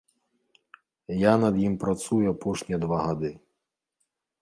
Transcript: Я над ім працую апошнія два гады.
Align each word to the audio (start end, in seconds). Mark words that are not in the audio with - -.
Я 1.17 1.33
над 1.43 1.55
ім 1.67 1.73
працую 1.85 2.21
апошнія 2.35 2.83
два 2.89 2.97
гады. 3.07 3.31